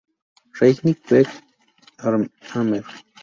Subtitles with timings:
[0.59, 1.27] Regni Veg.,
[2.55, 2.85] Amer.